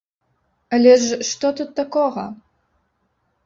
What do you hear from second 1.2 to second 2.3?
што тут такога?